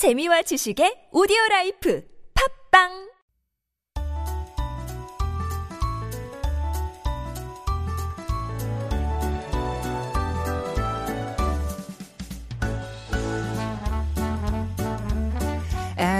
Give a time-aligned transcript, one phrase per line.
[0.00, 2.00] 재미와 지식의 오디오 라이프.
[2.32, 3.09] 팝빵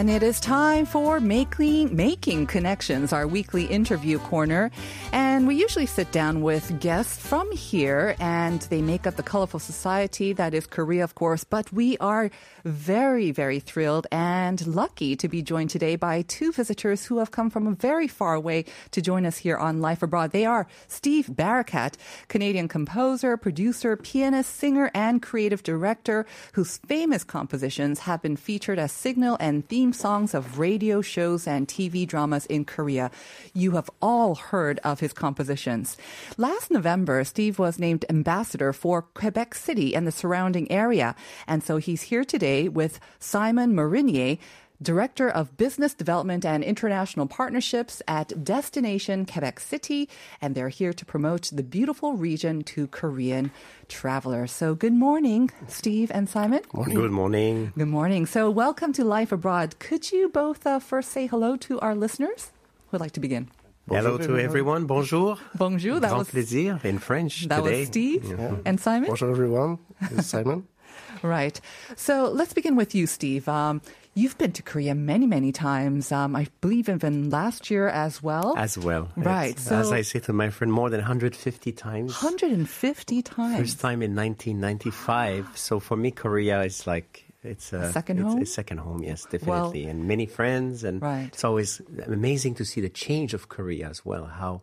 [0.00, 4.70] And it is time for Making, Making Connections, our weekly interview corner.
[5.12, 9.60] And we usually sit down with guests from here, and they make up the colorful
[9.60, 11.44] society that is Korea, of course.
[11.44, 12.30] But we are
[12.64, 17.50] very, very thrilled and lucky to be joined today by two visitors who have come
[17.50, 20.30] from a very far away to join us here on Life Abroad.
[20.30, 21.96] They are Steve Barakat,
[22.28, 26.24] Canadian composer, producer, pianist, singer, and creative director,
[26.54, 31.66] whose famous compositions have been featured as signal and theme songs of radio shows and
[31.66, 33.10] TV dramas in Korea.
[33.54, 35.96] You have all heard of his compositions.
[36.36, 41.14] Last November, Steve was named ambassador for Quebec City and the surrounding area.
[41.46, 44.38] And so he's here today with Simon Marinier,
[44.82, 50.08] Director of Business Development and International Partnerships at Destination Quebec City,
[50.40, 53.50] and they're here to promote the beautiful region to Korean
[53.88, 54.50] travelers.
[54.52, 56.62] So, good morning, Steve and Simon.
[56.72, 57.72] Good morning.
[57.76, 58.24] Good morning.
[58.24, 59.78] So, welcome to Life Abroad.
[59.80, 62.50] Could you both uh, first say hello to our listeners?
[62.90, 63.50] Who'd like to begin?
[63.86, 64.86] Hello to everyone.
[64.86, 65.36] Bonjour.
[65.56, 66.00] Bonjour.
[66.00, 67.80] That Grand was plaisir in French that today.
[67.80, 68.56] was Steve Yeah.
[68.64, 69.08] and Simon.
[69.08, 69.78] Bonjour everyone,
[70.10, 70.66] this is Simon.
[71.22, 71.60] Right.
[71.96, 73.46] So let's begin with you, Steve.
[73.48, 73.82] Um,
[74.14, 76.12] you've been to Korea many, many times.
[76.12, 78.54] Um, I believe even last year as well.
[78.56, 79.08] As well.
[79.16, 82.12] Right, so- as I say to my friend, more than 150 times.
[82.22, 83.58] 150 times.
[83.58, 85.56] First time in 1995.
[85.56, 88.42] So for me, Korea is like it's a, second it's home?
[88.42, 91.30] A second home, yes, definitely, and many friends, and Right.
[91.32, 94.26] it's always amazing to see the change of Korea as well.
[94.26, 94.60] How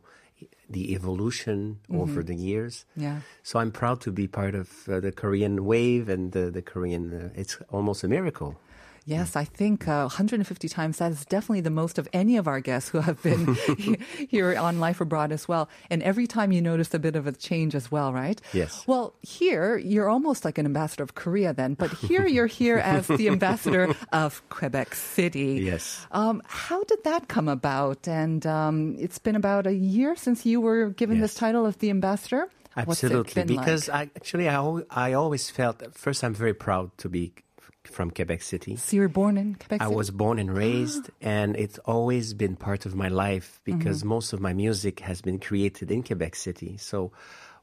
[0.69, 2.85] the evolution over the years.
[2.91, 3.01] Mm-hmm.
[3.03, 3.19] Yeah.
[3.41, 7.13] So I'm proud to be part of uh, the Korean wave and the, the Korean.
[7.13, 8.59] Uh, it's almost a miracle.
[9.07, 10.97] Yes, I think uh, 150 times.
[10.97, 13.55] That is definitely the most of any of our guests who have been
[14.29, 15.69] here on Life Abroad as well.
[15.89, 18.41] And every time you notice a bit of a change as well, right?
[18.51, 18.83] Yes.
[18.85, 23.07] Well, here you're almost like an ambassador of Korea then, but here you're here as
[23.07, 25.61] the ambassador of Quebec City.
[25.63, 26.05] Yes.
[26.11, 28.09] Um, how did that come about?
[28.09, 31.91] And um, it's been about a year since you were given this title of the
[31.91, 32.49] ambassador.
[32.83, 33.65] What's it Absolutely, been like?
[33.65, 37.33] because I, actually I, I always felt first I'm very proud to be
[37.87, 38.75] from Quebec City.
[38.75, 39.93] So you were born in Quebec City?
[39.93, 44.09] I was born and raised, and it's always been part of my life because Mm-hmm.
[44.09, 46.77] most of my music has been created in Quebec City.
[46.77, 47.11] So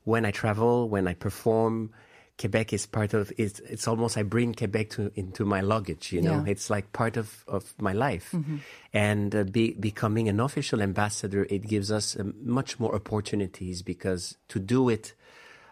[0.05, 1.91] when I travel, when I perform,
[2.37, 3.61] Quebec is part of it's.
[3.61, 6.13] It's almost I bring Quebec to into my luggage.
[6.13, 6.51] You know, Yeah.
[6.51, 8.35] it's like part of of my life,
[8.93, 14.37] and uh, be, becoming an official ambassador it gives us uh, much more opportunities because
[14.49, 15.15] to do it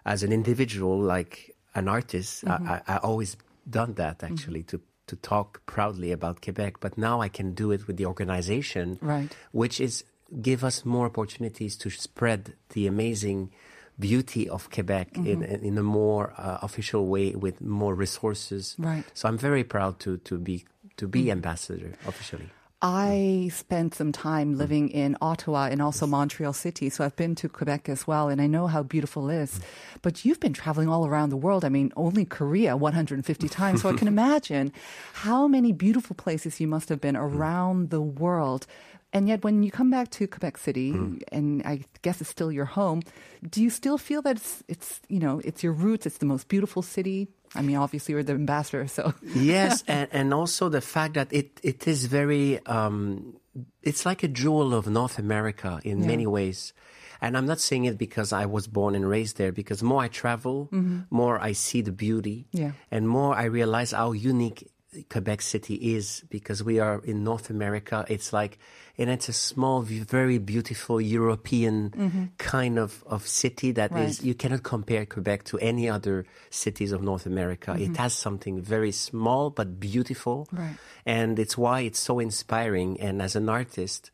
[0.07, 3.37] as an individual, like an artist, I, I, I always
[3.69, 4.33] done that mm-hmm.
[4.33, 6.81] actually to to talk proudly about Quebec.
[6.81, 9.31] But now I can do it with the organization, Right.
[9.51, 10.05] Which is
[10.41, 13.51] give us more opportunities to spread the amazing
[13.99, 15.65] beauty of Quebec in mm-hmm.
[15.65, 19.05] in a more uh, official way with more resources, Right.
[19.15, 20.65] So I'm very proud to to be
[20.97, 21.33] to be mm.
[21.33, 22.51] ambassador officially.
[22.85, 27.49] I spent some time living in Ottawa and also Montreal City, so I've been to
[27.49, 29.61] Quebec as well, and I know how beautiful it is.
[30.03, 31.65] But you've been traveling all around the world.
[31.65, 34.73] I mean, only Korea 150 times, so I can imagine
[35.13, 37.23] how many beautiful places you must have been hmm.
[37.23, 38.67] around the world.
[39.13, 41.19] And yet, when you come back to Quebec City, hmm.
[41.31, 43.03] and I guess it's still your home,
[43.49, 46.05] do you still feel that it's, it's you know it's your roots?
[46.05, 47.29] It's the most beautiful city.
[47.55, 51.61] I mean, obviously, we're the ambassador, so yes, and, and also the fact that it,
[51.63, 53.37] it is very, um,
[53.83, 56.07] it's like a jewel of North America in Yeah.
[56.07, 56.73] many ways.
[57.21, 60.09] And I'm not saying it because I was born and raised there, because more I
[60.09, 60.69] travel,
[61.11, 62.63] more I see the beauty, Mm-hmm.
[62.63, 62.73] Yeah.
[62.91, 64.69] and more I realize how unique
[65.09, 68.05] Quebec City is because we are in North America.
[68.09, 68.59] It's like,
[68.99, 74.05] and it's a small, very beautiful European kind of, of city that is Mm-hmm.
[74.05, 74.23] Right.
[74.23, 77.75] you cannot compare Quebec to any other cities of North America.
[77.79, 80.47] It has something very small but beautiful.
[80.53, 80.57] Mm-hmm.
[80.63, 80.77] Right.
[81.07, 83.01] And it's why it's so inspiring.
[83.01, 84.11] And as an artist,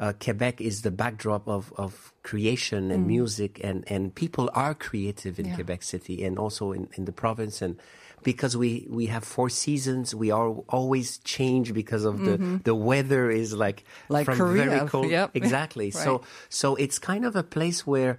[0.00, 5.38] uh, Quebec is the backdrop of, of creation and music, and, and people are creative
[5.38, 5.48] in Mm.
[5.50, 5.54] Yeah.
[5.56, 7.62] Quebec City and also in, in the province.
[7.62, 7.78] And
[8.22, 13.30] because we, we have four seasons, we are always change because of the, the weather
[13.30, 14.12] is like, Mm-hmm.
[14.14, 15.10] Like from Korea, very cold.
[15.18, 15.30] yep.
[15.34, 15.90] Exactly.
[16.04, 18.18] So so it's kind of a place where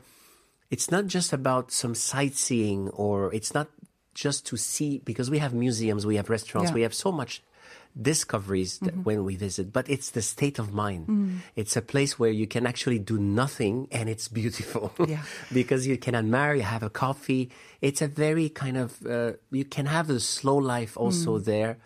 [0.69, 3.67] it's not just about some sightseeing or it's not
[4.13, 6.75] just to see because we have museums, we have restaurants, Yeah.
[6.75, 7.41] we have so much
[7.99, 9.03] discoveries that mm-hmm.
[9.03, 11.07] when we visit, but it's the state of mind.
[11.07, 11.37] Mm.
[11.55, 15.23] It's a place where you can actually do nothing and it's beautiful Yeah.
[15.51, 17.49] because you can admire, you have a coffee.
[17.81, 21.45] It's a very kind of, uh, you can have a slow life also mm.
[21.45, 21.77] there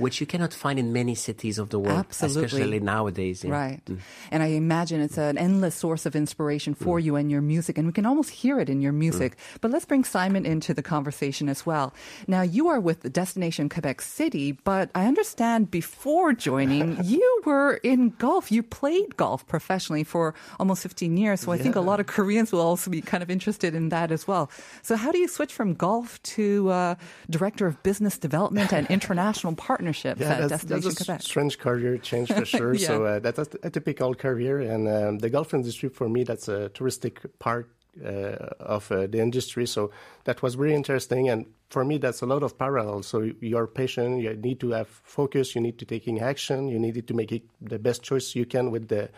[0.00, 2.44] which you cannot find in many cities of the world, Absolutely.
[2.44, 3.44] especially nowadays.
[3.44, 3.52] yeah.
[3.52, 3.84] Right.
[3.84, 4.00] Mm.
[4.30, 7.04] And I imagine it's an endless source of inspiration for mm.
[7.04, 9.04] you and your music, and we can almost hear it in your mm.
[9.06, 9.36] music.
[9.60, 11.94] But let's bring Simon into the conversation as well.
[12.26, 17.74] Now, you are with the Destination Quebec City, but I understand before joining, you were
[17.82, 18.50] in golf.
[18.50, 21.40] You played golf professionally for almost 15 years.
[21.40, 24.10] So I think a lot of Koreans will also be kind of interested in that
[24.10, 24.50] as well.
[24.82, 26.94] So, how do you switch from golf to uh,
[27.28, 29.52] Director of Business Development and International
[29.92, 31.22] Partnerships Yeah, at that's, Destination that's a Quebec?
[31.22, 32.74] strange career change for sure.
[32.74, 32.86] Yeah.
[32.86, 36.48] So uh, that's a, a typical career, and um, the golf industry for me that's
[36.48, 37.70] a touristic part
[38.04, 38.08] uh,
[38.60, 39.66] of uh, the industry.
[39.66, 39.90] So
[40.24, 43.06] that was really interesting, and for me that's a lot of parallels.
[43.06, 47.06] So you're patient, you need to have focus, you need to taking action, you need
[47.06, 49.08] to make it the best choice you can with the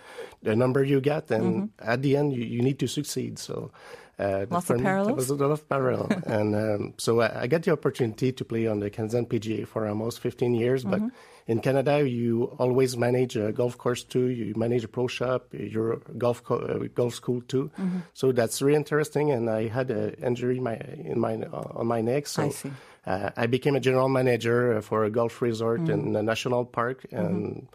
[0.42, 3.38] the number you get, and at the end you, you need to succeed.
[3.38, 3.72] So.
[4.18, 5.16] Uh, Lots of me, parallels?
[5.16, 8.66] was a lot of parallel, and um, so I, I got the opportunity to play
[8.68, 10.84] on the Canadian PGA for almost 15 years.
[10.84, 11.00] But
[11.48, 14.26] in Canada, you always manage a golf course too.
[14.26, 17.70] You manage a pro shop, your golf co- uh, golf school too.
[18.14, 19.32] So that's really interesting.
[19.32, 22.72] And I had an injury my, in my on my neck, so I see.
[23.04, 27.06] Uh, I became a general manager uh, for a golf resort in a national park
[27.10, 27.68] and.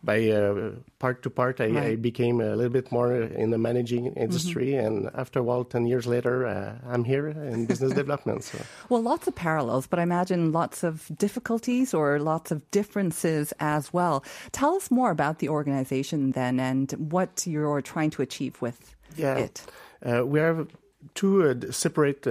[0.00, 4.14] By uh, part to part, I, I became a little bit more in the managing
[4.14, 8.44] industry, and after a while, ten years later, uh, I'm here in business development.
[8.44, 8.58] So.
[8.90, 13.92] Well, lots of parallels, but I imagine lots of difficulties or lots of differences as
[13.92, 14.22] well.
[14.52, 19.34] Tell us more about the organization then and what you're trying to achieve with Yeah.
[19.34, 19.66] it.
[20.06, 20.68] Uh, we have
[21.16, 22.24] two uh, separate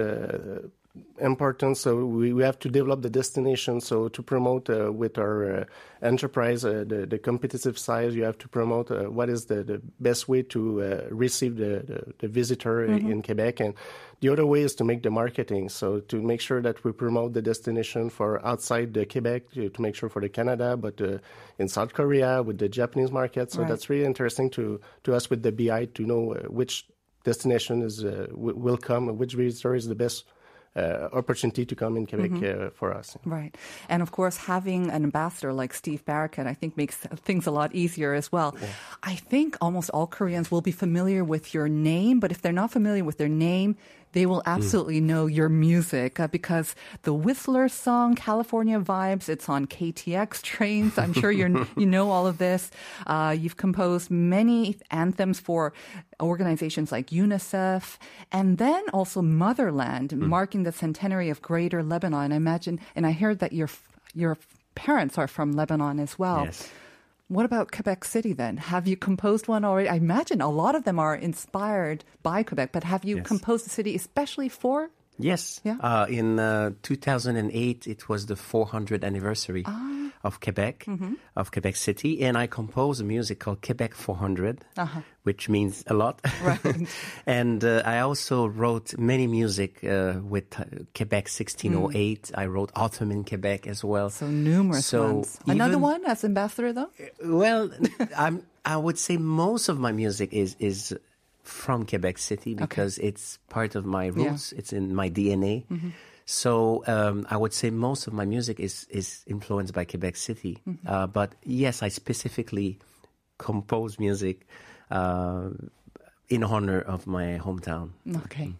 [1.18, 1.80] importance.
[1.80, 3.80] So we, we have to develop the destination.
[3.80, 5.64] So to promote uh, with our uh,
[6.02, 9.80] enterprise uh, the, the competitive side, you have to promote uh, what is the, the
[10.00, 13.60] best way to uh, receive the, the, the visitor in Quebec.
[13.60, 13.74] And
[14.20, 15.68] the other way is to make the marketing.
[15.68, 19.82] So to make sure that we promote the destination for outside the Quebec, to, to
[19.82, 21.18] make sure for the Canada, but uh,
[21.58, 23.52] in South Korea with the Japanese market.
[23.52, 23.68] So Right.
[23.68, 26.86] that's really interesting to, to us with the BI to know which
[27.24, 30.24] destination is uh, w- will come, which visitor is the best
[30.76, 33.16] uh, opportunity to come in Quebec uh, for us.
[33.24, 33.56] Right.
[33.88, 37.74] And of course, having an ambassador like Steve Barakat, I think makes things a lot
[37.74, 38.56] easier as well.
[39.02, 42.70] I think almost all Koreans will be familiar with your name, but if they're not
[42.70, 43.76] familiar with their name,
[44.18, 49.66] they will absolutely know your music uh, because the Whistler song "California Vibes" it's on
[49.66, 50.98] KTX trains.
[50.98, 52.72] I'm sure you you know all of this.
[53.06, 55.72] Uh, you've composed many anthems for
[56.20, 57.96] organizations like UNICEF,
[58.32, 62.32] and then also Motherland, marking the centenary of Greater Lebanon.
[62.32, 63.70] I imagine, and I heard that your
[64.14, 64.36] your
[64.74, 66.44] parents are from Lebanon as well.
[66.44, 66.68] Yes.
[67.28, 68.56] What about Quebec City then?
[68.56, 69.88] Have you composed one already?
[69.88, 73.26] I imagine a lot of them are inspired by Quebec, but have you Yes.
[73.26, 74.88] composed a city especially for?
[75.18, 75.60] Yes.
[75.64, 75.76] Yeah.
[75.80, 80.07] Uh, in uh, 2008, it was the 400th anniversary Ah.
[80.24, 81.14] Of Quebec, Mm-hmm.
[81.36, 85.00] of Quebec City, and I composed a music called Quebec 400, Uh-huh.
[85.22, 86.20] which means a lot.
[86.42, 86.88] Right.
[87.26, 92.32] and uh, I also wrote many music uh, with uh, Quebec 1608.
[92.34, 94.08] I wrote Autumn in Quebec as well.
[94.08, 94.12] Mm.
[94.12, 95.38] So numerous So ones.
[95.46, 96.90] Another even- one as ambassador though?
[97.24, 97.70] Well,
[98.16, 98.42] I'm.
[98.64, 100.94] I would say most of my music is is
[101.42, 104.52] from Quebec City because it's part of my roots.
[104.52, 105.64] It's in my DNA.
[106.30, 110.60] So um, I would say most of my music is is influenced by Quebec City.
[110.86, 112.76] Uh, but yes, I specifically
[113.38, 114.46] compose music
[114.90, 115.48] uh,
[116.28, 117.96] in honor of my hometown.
[118.28, 118.52] Okay.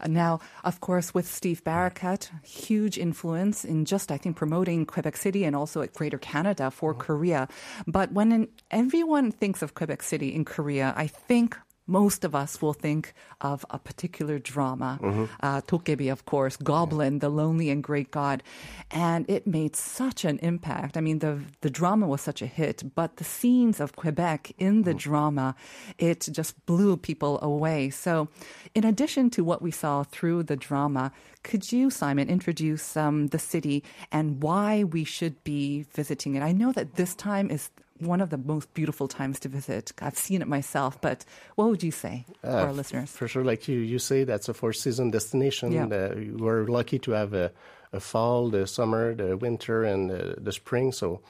[0.00, 5.16] Uh, Now, of course, with Steve Barakat, huge influence in just, I think, promoting Quebec
[5.16, 7.48] City and also at Greater Canada for Korea.
[7.86, 11.58] But when in, everyone thinks of Quebec City in Korea, I think
[11.90, 14.98] most of us will think of a particular drama.
[15.40, 18.42] Uh, Dokkaebi, of course, Goblin, the lonely and great god.
[18.90, 20.96] And it made such an impact.
[20.96, 24.82] I mean, the, the drama was such a hit, but the scenes of Quebec in
[24.82, 25.54] the drama,
[25.98, 27.90] it just blew people away.
[27.90, 28.28] So,
[28.74, 33.38] in addition to what we saw through the drama, could you, Simon, introduce um, the
[33.38, 33.82] city
[34.12, 36.42] and why we should be visiting it?
[36.42, 37.70] I know that this time is
[38.00, 39.92] one of the most beautiful times to visit.
[40.00, 41.24] I've seen it myself, but
[41.56, 43.10] what would you say for Uh, our listeners?
[43.10, 45.72] For sure, like you, you say, that's a four season destination.
[45.72, 45.84] Yeah.
[45.86, 47.52] Uh, we're lucky to have a,
[47.92, 50.92] a fall, the summer, the winter, and the, the spring.
[50.92, 51.20] So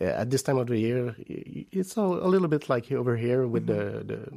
[0.00, 3.46] uh, at this time of the year, it's all, a little bit like over here
[3.46, 4.08] with Mm-hmm.
[4.08, 4.30] the, the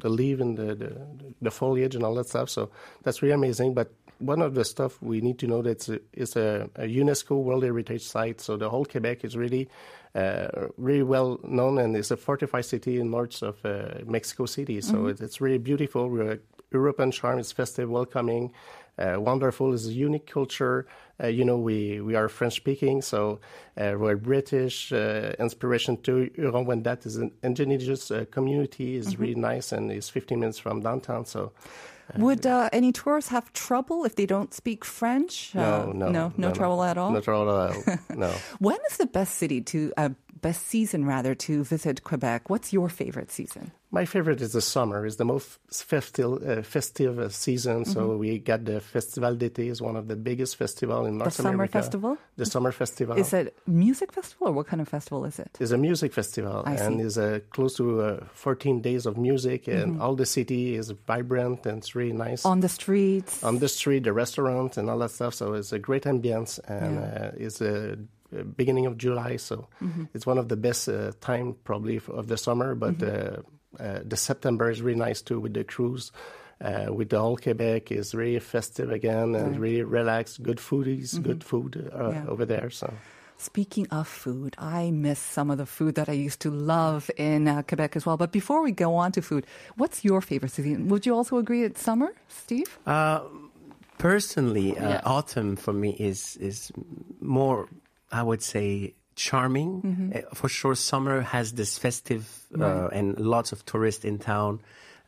[0.00, 0.90] the leaf and the, the
[1.42, 2.48] the foliage and all that stuff.
[2.48, 2.70] So
[3.02, 3.74] that's really amazing.
[3.74, 6.84] But one of the stuff we need to know that it's a, it's a, a
[6.88, 8.40] UNESCO World Heritage Site.
[8.40, 9.68] So the whole Quebec is really
[10.76, 14.80] really well known, and it's a fortified city in north of uh, Mexico City.
[14.80, 15.08] So Mm-hmm.
[15.08, 16.08] it, it's really beautiful.
[16.08, 16.40] We're
[16.72, 17.38] European charm.
[17.38, 18.52] It's festive, welcoming,
[18.98, 19.74] uh, wonderful.
[19.74, 20.86] It's a unique culture.
[21.22, 23.40] Uh, you know, we, we are French speaking, so
[23.76, 24.92] uh, we're British.
[24.92, 29.22] Uh, inspiration to Huron-Wendat is an indigenous uh, community is Mm-hmm.
[29.22, 31.24] really nice and is 15 minutes from downtown.
[31.26, 31.52] So
[32.16, 35.52] Would uh, any tourists have trouble if they don't speak French?
[35.54, 37.12] no, Uh, no, no, no, trouble at all.
[37.12, 38.16] No trouble at all.
[38.16, 38.32] no.
[38.58, 42.48] When is the best city to, uh, best season rather, to visit Quebec?
[42.50, 43.72] What's your favorite season?
[43.92, 45.04] My favorite is the summer.
[45.04, 47.84] It's the most festive, uh, festive uh, season.
[47.84, 48.18] So Mm-hmm.
[48.18, 51.78] we got the Festival d'été, is one of the biggest festival in North summer America.
[51.78, 52.18] The summer festival?
[52.36, 53.16] The summer festival.
[53.18, 55.50] Is it music festival or what kind of festival is it?
[55.54, 55.60] it?
[55.64, 57.06] is a music festival I and see.
[57.06, 60.02] is uh, close to uh, 14 days of music and Mm-hmm.
[60.02, 63.42] all the city is vibrant and it's really nice On the streets?
[63.42, 66.94] on the street the restaurant and all that stuff so it's a great ambience and
[66.94, 67.32] Yeah.
[67.32, 70.04] uh, it's a uh, beginning of july so Mm-hmm.
[70.14, 73.40] it's one of the best uh, time probably of the summer but Mm-hmm.
[73.78, 76.12] The september is really nice too with the cruise
[76.60, 80.42] uh, with the whole Quebec is really festive again and really relaxed.
[80.42, 82.12] Good foodies, good food uh, Mm-hmm.
[82.12, 82.30] Yeah.
[82.32, 82.68] over there.
[82.70, 82.92] So
[83.38, 87.48] Speaking of food, I miss some of the food that I used to love in
[87.48, 88.18] uh, Quebec as well.
[88.18, 89.46] But before we go on to food,
[89.76, 90.88] what's your favorite season?
[90.88, 92.78] Would you also agree it's summer, Steve?
[92.86, 93.20] Uh,
[93.96, 95.00] personally, uh, Yeah.
[95.04, 96.70] autumn for me is is
[97.20, 97.68] more,
[98.12, 99.82] I would say, charming.
[99.82, 100.10] Mm-hmm.
[100.14, 102.24] Uh, for sure, summer has this festive
[102.58, 104.60] uh, and lots of tourists in town.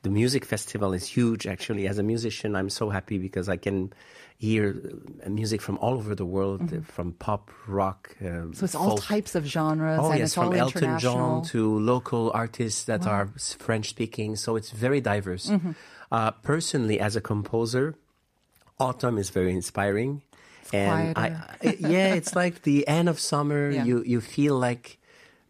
[0.03, 1.47] The music festival is huge.
[1.47, 3.93] Actually, as a musician, I'm so happy because I can
[4.37, 4.77] hear
[5.25, 8.15] uh, music from all over the world, uh, from pop, rock.
[8.21, 8.53] Mm-hmm.
[8.53, 10.99] So it's all types of genres Oh and yes, it's all from Elton.
[10.99, 14.37] John to local artists that are French speaking.
[14.37, 15.49] So it's very diverse.
[15.49, 15.73] Mm-hmm.
[16.11, 17.95] Uh, personally, as a composer,
[18.79, 20.21] autumn is very inspiring.
[20.73, 21.27] And I,
[21.63, 23.71] I- yeah, it's like the end of summer.
[23.71, 23.85] Yeah.
[23.85, 24.99] You you feel like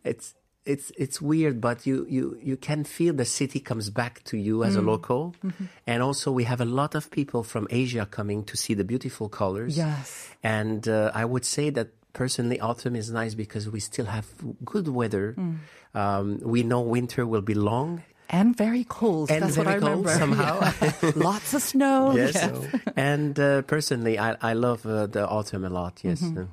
[0.05, 4.37] it's it's it's weird, but you you you can feel the city comes back to
[4.37, 4.67] you Mm.
[4.67, 5.35] as a local.
[5.45, 5.65] Mm-hmm.
[5.87, 9.29] And also, we have a lot of people from Asia coming to see the beautiful
[9.29, 9.77] colors.
[9.77, 10.29] Yes.
[10.43, 14.27] And uh, I would say that personally, autumn is nice because we still have
[14.65, 15.35] good weather.
[15.37, 15.57] Mm.
[15.95, 18.03] Um, we know winter will be long.
[18.33, 19.31] And very cold.
[19.31, 20.19] And That's very what I cold remember.
[20.19, 20.55] somehow.
[21.03, 21.13] Yeah.
[21.17, 22.13] Lots of snow.
[22.17, 22.35] Yes.
[22.35, 22.51] Yes.
[22.97, 26.01] and uh, personally, I, I love uh, the autumn a lot.
[26.03, 26.23] Yes.
[26.23, 26.39] Mm-hmm.
[26.39, 26.47] Uh,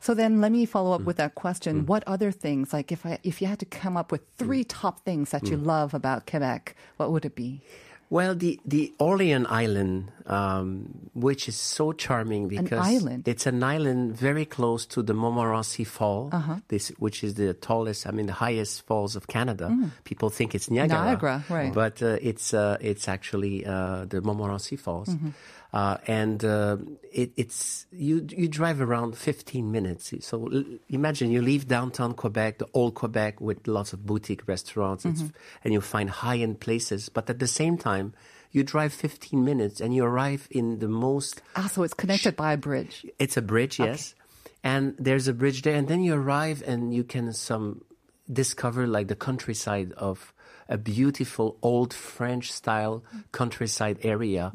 [0.00, 1.00] So then let me follow Mm.
[1.00, 1.86] up with that question.
[1.86, 4.74] What other things, like if I if you had to come up with three Mm.
[4.82, 7.60] top things that you love about Quebec, what would it be?
[8.10, 14.44] Well, the the Orleans Island, um, which is so charming because it's an island very
[14.44, 16.56] close to the Montmorency Fall, Uh-huh.
[16.68, 19.70] this which is the tallest, I mean, the highest falls of Canada.
[20.04, 21.04] People think it's Niagara, Mm.
[21.04, 21.72] Niagara, right.
[21.74, 25.30] But uh, it's uh, it's actually uh, the Montmorency Falls, Mm-hmm.
[25.72, 26.76] uh, and uh,
[27.12, 30.12] it, it's you you drive around 15 minutes.
[30.20, 35.04] So l- imagine you leave downtown Quebec, the old Quebec, with lots of boutique restaurants,
[35.04, 35.26] Mm-hmm.
[35.64, 37.08] and you find high end places.
[37.08, 38.12] But at the same time,
[38.52, 42.52] you drive 15 minutes and you arrive in the most Ah, so it's connected by
[42.52, 43.04] a bridge.
[43.18, 44.14] it's a bridge, yes.
[44.64, 47.82] And there's a bridge there, and then you arrive and you can some
[48.32, 50.32] discover like the countryside of
[50.68, 54.52] a beautiful old French style countryside area,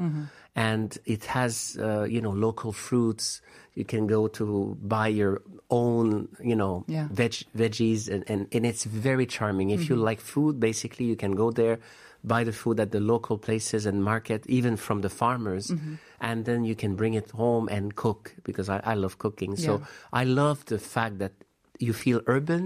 [0.56, 3.42] and it has uh, you know local fruits.
[3.76, 7.08] You can go to buy your own you know Yeah.
[7.12, 9.72] veg veggies, and, and and it's very charming.
[9.72, 11.80] If you like food, basically you can go there.
[12.28, 15.72] Buy the food at the local places and market, even from the farmers,
[16.20, 19.56] and then you can bring it home and cook because I, I love cooking.
[19.58, 19.74] So
[20.12, 21.32] I love the fact that
[21.80, 22.64] you feel urban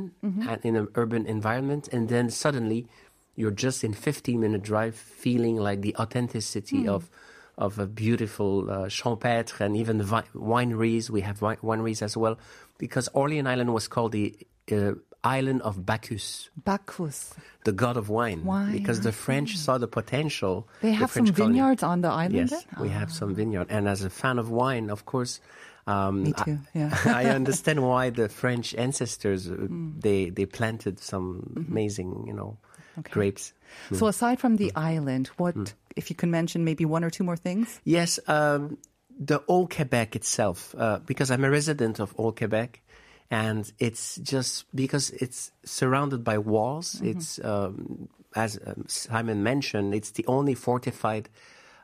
[0.50, 2.88] and in an urban environment, and then suddenly
[3.36, 7.10] you're just in 15 minute drive, feeling like the authenticity of
[7.58, 11.10] of a beautiful uh, champêtre and even vi- wineries.
[11.10, 12.36] We have wi- wineries as well
[12.80, 14.34] because Orleans Island was called the
[14.72, 17.34] uh, island of Bacchus, Bacchus.
[17.64, 20.68] the god of wine, Wine, because the French saw the potential.
[20.82, 22.50] They the have some colony- vineyards on the island.
[22.50, 22.82] Yes, then?
[22.82, 25.40] we Ah, have some vineyard, and as a fan of wine, of course.
[25.88, 26.98] Um, Me too, I, yeah.
[27.06, 30.00] I understand why the French ancestors Hmm.
[30.00, 31.72] they they planted some Mm-hmm.
[31.72, 32.58] amazing, you know,
[33.12, 33.54] grapes.
[33.94, 34.58] So aside from Mm.
[34.58, 35.56] the island, what
[35.96, 37.80] if you can mention maybe one or two more things?
[37.84, 38.78] Yes, um,
[39.20, 42.82] the Old Quebec itself, uh, because I'm a resident of Old Quebec,
[43.32, 47.00] and it's just because it's surrounded by walls.
[47.02, 51.30] It's um, as um, Simon mentioned, it's the only fortified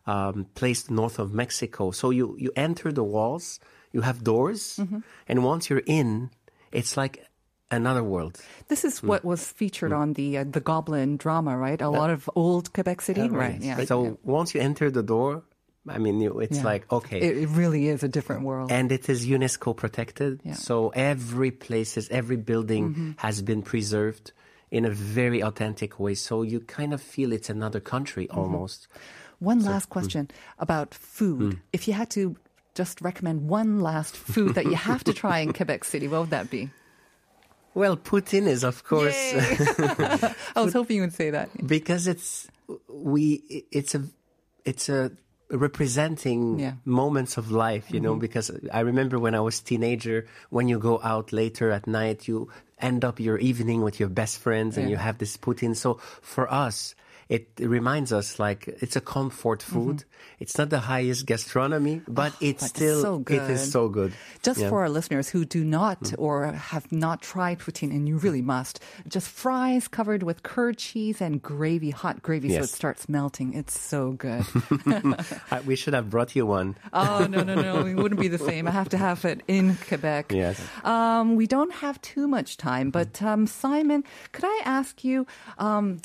[0.06, 1.92] um, place north of Mexico.
[1.92, 3.60] So you you enter the walls,
[3.94, 4.80] you have doors,
[5.28, 6.30] and once you're in,
[6.72, 7.26] it's like
[7.72, 8.40] another world.
[8.68, 11.82] This is what was featured on the uh, the Goblin drama, right?
[11.82, 13.62] A lot of old Quebec City, right?
[13.62, 13.84] Yeah.
[13.86, 15.44] So once you enter the door,
[15.90, 16.64] I mean, it's Yeah.
[16.64, 17.20] like okay.
[17.20, 18.72] It, it really is a different world.
[18.72, 20.42] and it is UNESCO protected.
[20.44, 20.52] Yeah.
[20.54, 20.60] Mm-hmm.
[20.62, 24.32] So every places, every building has been preserved
[24.72, 26.14] in a very authentic way.
[26.16, 28.40] So you kind of feel it's another country Mm-hmm.
[28.40, 28.88] almost.
[29.40, 30.30] One last question
[30.60, 31.60] about food.
[31.72, 32.36] If you had to
[32.74, 36.30] just recommend one last food that you have to try in Quebec City, what would
[36.32, 36.70] that be?
[37.76, 39.14] Well, poutine is of course
[40.58, 41.50] I was hoping you would say that.
[41.68, 42.48] because it's
[42.90, 44.04] we it's a
[44.66, 45.12] it's a
[45.50, 46.74] representing Yeah.
[46.84, 48.20] moments of life you know mm-hmm.
[48.20, 52.50] because i remember when i was teenager when you go out later at night you
[52.80, 56.52] end up your evening with your best friends and you have this poutine so for
[56.52, 56.96] us
[57.30, 60.04] it reminds us like it's a comfort food
[60.40, 64.60] it's not the highest gastronomy but it's but still so it is so good Just
[64.62, 64.70] Yeah.
[64.70, 68.80] for our listeners who do not or have not tried poutine, and you really must,
[69.08, 73.54] just fries covered with curd cheese and gravy, hot gravy, so it starts melting.
[73.54, 74.46] It's so good.
[75.66, 77.86] We should have brought you one oh, no, no, no.
[77.86, 78.68] It wouldn't be the same.
[78.68, 80.32] I have to have it in Quebec.
[80.32, 80.60] Yes.
[80.84, 85.26] Um, we don't have too much time, but um, Simon, could I ask you?
[85.58, 86.00] Um,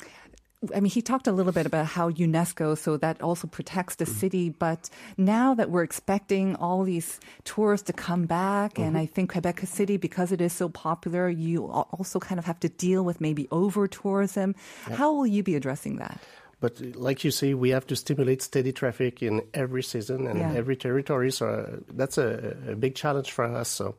[0.75, 4.05] I mean, he talked a little bit about how UNESCO, so that also protects the
[4.05, 4.49] city.
[4.49, 9.59] But now that we're expecting all these tourists to come back, and I think Quebec
[9.65, 13.47] City, because it is so popular, you also kind of have to deal with maybe
[13.51, 14.55] over tourism.
[14.91, 16.19] How will you be addressing that?
[16.59, 20.39] But uh, like you say, we have to stimulate steady traffic in every season and
[20.39, 20.53] Yeah.
[20.53, 21.31] every territory.
[21.31, 23.67] So uh, that's a, a big challenge for us.
[23.67, 23.95] So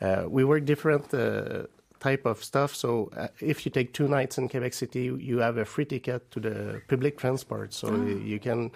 [0.00, 1.66] uh, we work different uh,
[2.00, 2.74] type of stuff.
[2.74, 6.30] So uh, if you take two nights in Quebec City, you have a free ticket
[6.30, 7.74] to the public transport.
[7.74, 8.70] So you can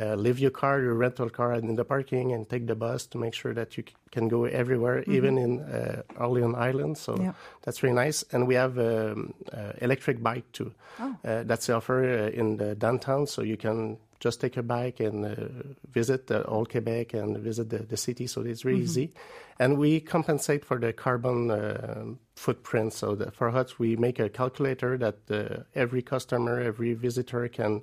[0.00, 3.18] uh, leave your car, your rental car, in the parking and take the bus to
[3.18, 6.98] make sure that you can go everywhere, even in uh, Orleans Island.
[6.98, 7.32] So Yeah.
[7.62, 8.24] that's really nice.
[8.32, 10.72] And we have um, uh, electric bike too.
[11.24, 15.00] Uh, that's the offer uh, in the downtown, so you can just take a bike
[15.00, 15.34] and uh,
[15.90, 18.26] visit the old Quebec and visit the, the city.
[18.26, 19.12] So it's really easy.
[19.58, 22.04] And we compensate for the carbon uh,
[22.34, 22.92] footprint.
[22.92, 27.82] So that for us, we make a calculator that uh, every customer, every visitor can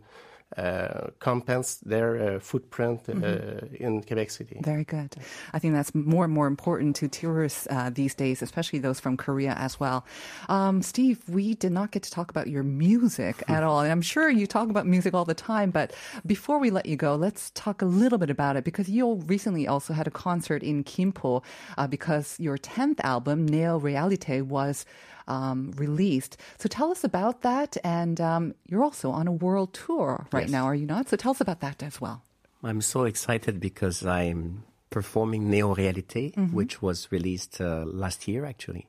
[0.58, 4.58] uh, compensate their uh, footprint uh, in Quebec City.
[4.62, 5.16] Very good.
[5.54, 9.18] I think that's more and more important to tourists uh, these days, especially those from
[9.18, 10.06] Korea as well.
[10.50, 13.82] Um, Steve, we did not get to talk about your music at all.
[13.82, 15.94] And I'm sure you talk about music all the time, but
[16.26, 19.68] before we let you go, let's talk a little bit about it because you recently
[19.68, 21.44] also had a concert in Kimpo
[21.78, 24.86] uh, because your 10th album, Neo Realite, was
[25.28, 26.38] um, released.
[26.58, 27.78] So tell us about that.
[27.84, 30.52] And um, you're also on a world tour right Yes.
[30.52, 31.10] now, are you not?
[31.10, 32.24] So tell us about that as well.
[32.64, 38.88] I'm so excited because I'm performing Neo Realite, which was released uh, last year actually.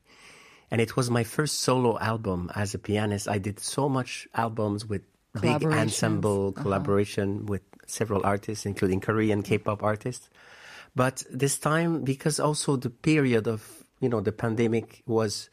[0.71, 3.29] And it was my first solo album as a pianist.
[3.29, 5.03] I did so much albums with
[5.41, 10.31] big ensemble collaboration with several artists, including Korean K-pop artists.
[10.97, 15.51] But this time, because also the period of, you know, the pandemic was,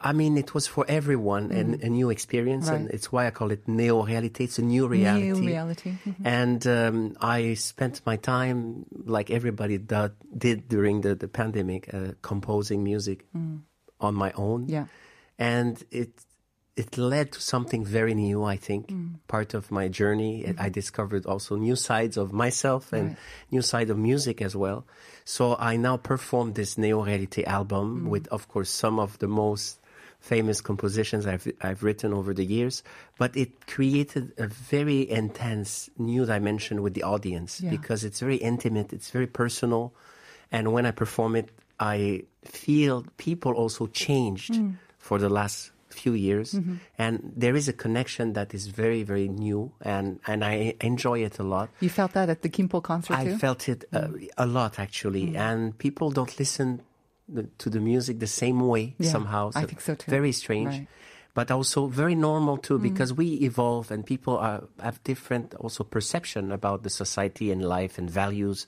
[0.00, 2.68] I mean, it was for everyone and a new experience.
[2.68, 4.44] And it's why I call it neo reality.
[4.44, 5.32] It's a new reality.
[5.32, 5.92] New reality.
[6.06, 6.14] Mhm.
[6.24, 12.12] And um, I spent my time, like everybody do- did during the, the pandemic, uh,
[12.22, 13.24] composing music
[14.00, 14.66] on my own.
[14.66, 14.70] Mm.
[14.70, 14.86] Yeah.
[15.38, 16.10] And it
[16.76, 18.86] it led to something very new, I think.
[18.86, 19.14] Mm.
[19.26, 20.62] Part of my journey, Mm-hmm.
[20.62, 23.16] I discovered also new sides of myself and
[23.50, 24.86] new side of music as well.
[25.24, 28.10] So I now perform this Neo Reality album Mm.
[28.10, 29.77] with, of course, some of the most
[30.20, 32.82] famous compositions I've I've written over the years,
[33.18, 37.70] but it created a very intense new dimension with the audience Yeah.
[37.70, 39.92] because it's very intimate, it's very personal,
[40.52, 41.48] and when I perform it,
[41.80, 44.74] I feel people also changed Mm.
[44.98, 46.74] for the last few years, Mm-hmm.
[46.98, 51.38] and there is a connection that is very very new, and and I enjoy it
[51.38, 51.70] a lot.
[51.80, 53.38] You felt that at the Kimpo concert I too?
[53.38, 54.28] felt it uh, Mm.
[54.36, 56.80] a lot actually, and people don't listen
[57.28, 59.50] the, to the music the same way Yeah, somehow.
[59.54, 60.10] I think so too.
[60.10, 60.82] Very strange, Right.
[60.82, 60.86] Mm.
[61.34, 66.50] but also very normal too because we evolve and people are, have different also perception
[66.52, 68.66] about the society and life and values.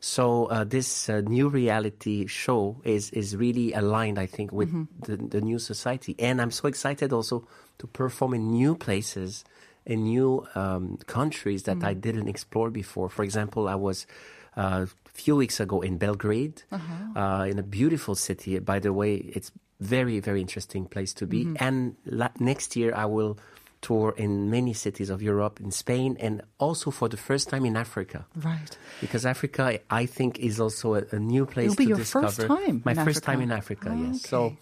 [0.00, 5.02] So uh, this uh, new reality show is is really aligned, I think, with Mm-hmm.
[5.06, 7.46] the, the new society, and I'm so excited also
[7.78, 9.44] to perform in new places,
[9.86, 13.08] in new um, countries that I didn't explore before.
[13.10, 14.06] For example, I was
[14.58, 18.58] a few weeks ago in Belgrade, uh in a beautiful city.
[18.58, 21.40] By the way, it's very very interesting place to be.
[21.60, 23.38] And la- next year I will
[23.80, 27.76] tour in many cities of Europe, in Spain, and also for the first time in
[27.76, 28.26] Africa.
[28.34, 28.72] Right.
[29.00, 32.26] Because Africa, I think, is also a, a new place It'll be to your discover.
[32.26, 33.26] first time My first Africa.
[33.30, 34.22] time in Africa, Oh, yes.
[34.26, 34.56] So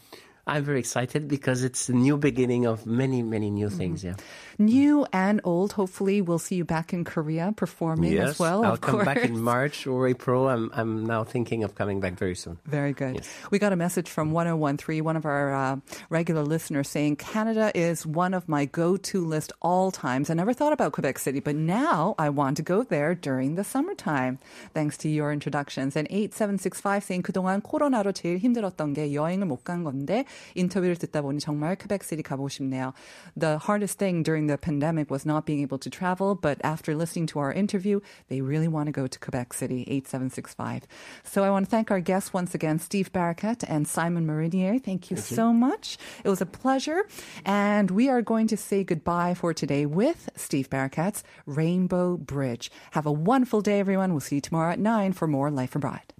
[0.46, 3.78] I'm very excited because it's a new beginning of many, many new Mm-hmm.
[3.80, 4.04] things.
[4.04, 4.16] Yeah
[4.59, 5.73] New and old.
[5.73, 8.29] Hopefully, we'll see you back in Korea performing yes.
[8.31, 8.63] as well.
[8.63, 9.29] I'll of come back course.
[9.29, 10.49] in March or April.
[10.49, 12.57] I'm I'm now thinking of coming back very soon.
[12.65, 13.15] Very good.
[13.15, 13.29] Yes.
[13.49, 15.75] We got a message from 1013, one of our uh,
[16.09, 20.29] regular listeners saying, Canada is one of my go to list all times.
[20.29, 23.63] I never thought about Quebec City, but now I want to go there during the
[23.63, 24.37] summertime.
[24.73, 25.95] Thanks to your introductions.
[25.95, 30.25] And 8765 saying, 그동안 코로나로 제일 힘들었던 게 여행을 못 간 건데,
[30.55, 32.93] 인터뷰를 듣다 보니 정말 Quebec City 가보고 싶네요.
[33.37, 37.26] The hardest thing during the pandemic was not being able to travel, but after listening
[37.26, 40.82] to our interview, they really want to go to Quebec City, 8765.
[41.24, 44.78] So I want to thank our guests once again, Steve Barakat and Simon Marinier.
[44.78, 45.98] Thank you so much.
[46.24, 47.06] It was a pleasure.
[47.44, 52.70] And we are going to say goodbye for today with Steve Barakat's Rainbow Bridge.
[52.92, 54.12] Have a wonderful day, everyone.
[54.12, 56.15] We'll see you tomorrow at 9 for more Life Abroad.